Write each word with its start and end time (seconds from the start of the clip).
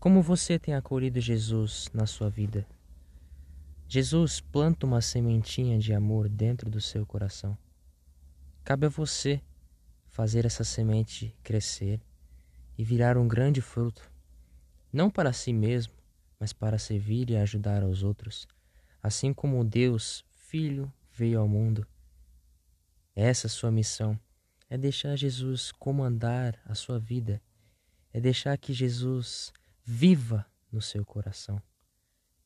Como 0.00 0.22
você 0.22 0.60
tem 0.60 0.74
acolhido 0.74 1.20
Jesus 1.20 1.90
na 1.92 2.06
sua 2.06 2.30
vida? 2.30 2.64
Jesus 3.88 4.40
planta 4.40 4.86
uma 4.86 5.00
sementinha 5.00 5.76
de 5.76 5.92
amor 5.92 6.28
dentro 6.28 6.70
do 6.70 6.80
seu 6.80 7.04
coração. 7.04 7.58
Cabe 8.62 8.86
a 8.86 8.88
você 8.88 9.42
fazer 10.06 10.46
essa 10.46 10.62
semente 10.62 11.36
crescer 11.42 12.00
e 12.76 12.84
virar 12.84 13.18
um 13.18 13.26
grande 13.26 13.60
fruto, 13.60 14.08
não 14.92 15.10
para 15.10 15.32
si 15.32 15.52
mesmo, 15.52 15.94
mas 16.38 16.52
para 16.52 16.78
servir 16.78 17.30
e 17.30 17.36
ajudar 17.36 17.82
aos 17.82 18.04
outros, 18.04 18.46
assim 19.02 19.34
como 19.34 19.64
Deus, 19.64 20.24
Filho, 20.30 20.92
veio 21.10 21.40
ao 21.40 21.48
mundo. 21.48 21.84
Essa 23.16 23.48
sua 23.48 23.72
missão 23.72 24.16
é 24.70 24.78
deixar 24.78 25.16
Jesus 25.16 25.72
comandar 25.72 26.56
a 26.64 26.74
sua 26.76 27.00
vida, 27.00 27.42
é 28.12 28.20
deixar 28.20 28.56
que 28.56 28.72
Jesus 28.72 29.52
viva 29.90 30.44
no 30.70 30.82
seu 30.82 31.02
coração 31.02 31.62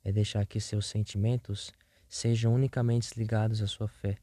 é 0.05 0.12
deixar 0.12 0.47
que 0.47 0.61
seus 0.61 0.87
sentimentos 0.87 1.73
sejam 2.09 2.55
unicamente 2.55 3.19
ligados 3.19 3.61
à 3.61 3.67
sua 3.67 3.89
fé, 3.89 4.17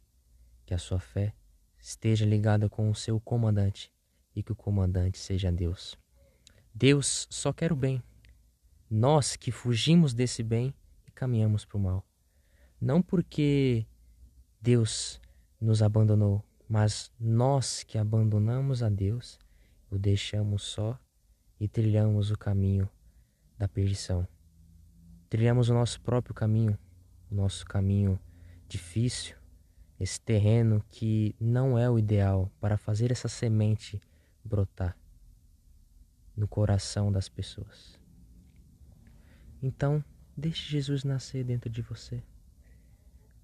que 0.65 0.73
a 0.73 0.77
sua 0.77 1.01
fé 1.01 1.33
esteja 1.77 2.25
ligada 2.25 2.69
com 2.69 2.89
o 2.89 2.95
seu 2.95 3.19
comandante 3.19 3.91
e 4.33 4.41
que 4.41 4.53
o 4.53 4.55
comandante 4.55 5.17
seja 5.17 5.51
Deus. 5.51 5.97
Deus 6.73 7.27
só 7.29 7.51
quer 7.51 7.73
o 7.73 7.75
bem. 7.75 8.01
Nós 8.89 9.35
que 9.35 9.51
fugimos 9.51 10.13
desse 10.13 10.41
bem 10.41 10.73
e 11.05 11.11
caminhamos 11.11 11.65
para 11.65 11.77
o 11.77 11.81
mal. 11.81 12.07
Não 12.79 13.01
porque 13.01 13.85
Deus 14.61 15.19
nos 15.59 15.81
abandonou, 15.81 16.41
mas 16.69 17.11
nós 17.19 17.83
que 17.83 17.97
abandonamos 17.97 18.81
a 18.81 18.87
Deus, 18.87 19.37
o 19.91 19.97
deixamos 19.97 20.63
só 20.63 20.97
e 21.59 21.67
trilhamos 21.67 22.31
o 22.31 22.37
caminho 22.37 22.89
da 23.59 23.67
perdição 23.67 24.27
trilhamos 25.29 25.69
o 25.69 25.73
nosso 25.73 26.01
próprio 26.01 26.33
caminho, 26.33 26.77
o 27.31 27.35
nosso 27.35 27.65
caminho 27.65 28.19
difícil, 28.67 29.35
esse 29.99 30.19
terreno 30.19 30.83
que 30.89 31.35
não 31.39 31.77
é 31.77 31.89
o 31.89 31.99
ideal 31.99 32.51
para 32.59 32.77
fazer 32.77 33.11
essa 33.11 33.27
semente 33.27 34.01
brotar 34.43 34.97
no 36.35 36.47
coração 36.47 37.11
das 37.11 37.29
pessoas. 37.29 37.99
Então, 39.61 40.03
deixe 40.35 40.71
Jesus 40.71 41.03
nascer 41.03 41.43
dentro 41.43 41.69
de 41.69 41.81
você. 41.81 42.23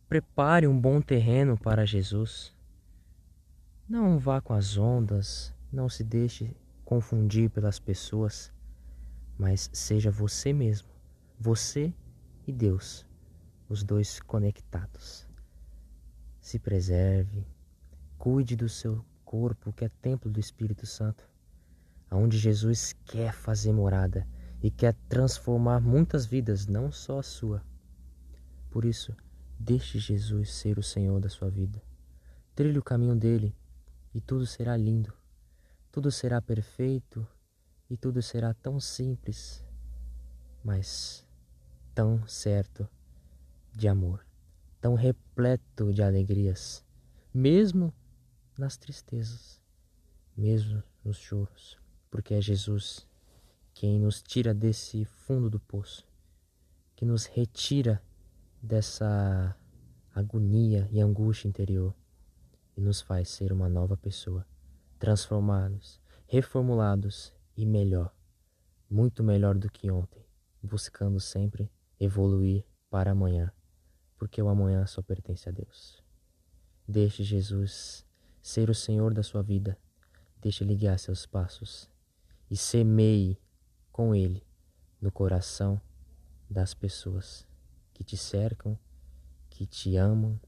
Prepare 0.07 0.65
um 0.65 0.79
bom 0.79 1.01
terreno 1.01 1.57
para 1.57 1.85
Jesus. 1.85 2.55
Não 3.87 4.17
vá 4.17 4.39
com 4.39 4.53
as 4.53 4.77
ondas, 4.77 5.53
não 5.71 5.89
se 5.89 6.03
deixe 6.03 6.55
confundir 6.85 7.49
pelas 7.49 7.79
pessoas, 7.79 8.51
mas 9.37 9.69
seja 9.73 10.09
você 10.09 10.53
mesmo 10.53 10.95
você 11.39 11.93
e 12.47 12.51
Deus, 12.51 13.05
os 13.67 13.83
dois 13.83 14.19
conectados. 14.19 15.27
Se 16.39 16.57
preserve, 16.57 17.45
cuide 18.17 18.55
do 18.55 18.69
seu 18.69 19.03
corpo, 19.23 19.73
que 19.73 19.85
é 19.85 19.89
templo 20.01 20.31
do 20.31 20.39
Espírito 20.39 20.85
Santo, 20.85 21.27
aonde 22.09 22.37
Jesus 22.37 22.93
quer 23.05 23.33
fazer 23.33 23.73
morada 23.73 24.27
e 24.61 24.71
quer 24.71 24.93
transformar 25.09 25.81
muitas 25.81 26.25
vidas, 26.25 26.65
não 26.67 26.91
só 26.91 27.19
a 27.19 27.23
sua. 27.23 27.61
Por 28.69 28.85
isso, 28.85 29.15
deixe 29.59 29.99
Jesus 29.99 30.53
ser 30.53 30.77
o 30.79 30.83
Senhor 30.83 31.19
da 31.19 31.29
sua 31.29 31.49
vida. 31.49 31.81
Trilhe 32.55 32.79
o 32.79 32.83
caminho 32.83 33.15
dele 33.15 33.53
e 34.13 34.21
tudo 34.21 34.45
será 34.45 34.77
lindo, 34.77 35.13
tudo 35.91 36.09
será 36.11 36.41
perfeito 36.41 37.27
e 37.89 37.97
tudo 37.97 38.21
será 38.21 38.53
tão 38.53 38.79
simples, 38.79 39.63
mas 40.63 41.25
tão 41.93 42.27
certo 42.27 42.87
de 43.73 43.87
amor, 43.87 44.25
tão 44.81 44.95
repleto 44.95 45.93
de 45.93 46.01
alegrias, 46.01 46.83
mesmo 47.33 47.93
nas 48.57 48.77
tristezas, 48.77 49.61
mesmo 50.35 50.81
nos 51.03 51.17
choros, 51.17 51.77
porque 52.09 52.33
é 52.33 52.41
Jesus 52.41 53.07
quem 53.73 53.99
nos 53.99 54.23
tira 54.23 54.53
desse 54.53 55.03
fundo 55.03 55.49
do 55.49 55.59
poço, 55.59 56.07
que 56.95 57.03
nos 57.03 57.25
retira 57.25 58.01
dessa 58.61 59.53
agonia 60.13 60.87
e 60.91 61.01
angústia 61.01 61.49
interior 61.49 61.93
e 62.77 62.81
nos 62.81 63.01
faz 63.01 63.29
ser 63.29 63.51
uma 63.51 63.67
nova 63.67 63.97
pessoa, 63.97 64.47
transformados, 64.97 65.99
reformulados 66.25 67.34
e 67.55 67.65
melhor, 67.65 68.13
muito 68.89 69.23
melhor 69.23 69.57
do 69.57 69.69
que 69.69 69.89
ontem, 69.89 70.25
buscando 70.61 71.19
sempre 71.19 71.71
evoluir 71.99 72.65
para 72.89 73.11
amanhã, 73.11 73.51
porque 74.17 74.41
o 74.41 74.49
amanhã 74.49 74.85
só 74.85 75.01
pertence 75.01 75.47
a 75.47 75.51
Deus. 75.51 76.03
Deixe 76.87 77.23
Jesus 77.23 78.05
ser 78.41 78.69
o 78.69 78.75
Senhor 78.75 79.13
da 79.13 79.23
sua 79.23 79.41
vida, 79.41 79.77
deixe 80.39 80.63
Ele 80.63 80.75
guiar 80.75 80.99
seus 80.99 81.25
passos 81.25 81.89
e 82.49 82.55
semeie 82.55 83.39
com 83.91 84.13
Ele 84.13 84.45
no 85.01 85.11
coração 85.11 85.81
das 86.49 86.73
pessoas 86.73 87.47
que 87.93 88.03
te 88.03 88.15
cercam, 88.15 88.77
que 89.49 89.65
te 89.65 89.95
amam 89.95 90.39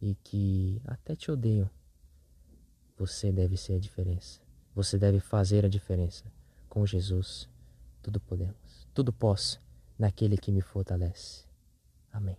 e 0.00 0.14
que 0.16 0.82
até 0.84 1.14
te 1.14 1.30
odeiam. 1.30 1.70
Você 2.96 3.30
deve 3.30 3.56
ser 3.56 3.74
a 3.74 3.78
diferença. 3.78 4.41
Você 4.74 4.98
deve 4.98 5.20
fazer 5.20 5.64
a 5.64 5.68
diferença. 5.68 6.24
Com 6.68 6.86
Jesus, 6.86 7.48
tudo 8.02 8.18
podemos, 8.18 8.86
tudo 8.94 9.12
posso 9.12 9.60
naquele 9.98 10.36
que 10.36 10.50
me 10.50 10.62
fortalece. 10.62 11.44
Amém. 12.12 12.36